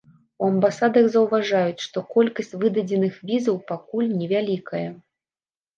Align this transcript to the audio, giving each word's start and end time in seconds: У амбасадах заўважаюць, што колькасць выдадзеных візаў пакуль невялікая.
У 0.43 0.47
амбасадах 0.51 1.05
заўважаюць, 1.15 1.85
што 1.87 2.03
колькасць 2.15 2.57
выдадзеных 2.65 3.13
візаў 3.33 3.61
пакуль 3.75 4.13
невялікая. 4.21 4.89